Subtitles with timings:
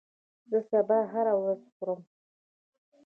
[0.49, 2.01] زه سابه هره ورځ خورم